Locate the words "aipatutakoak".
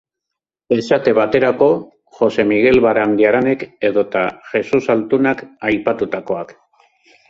5.75-6.61